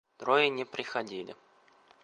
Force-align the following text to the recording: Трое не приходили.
Трое 0.17 0.49
не 0.49 0.65
приходили. 0.65 1.35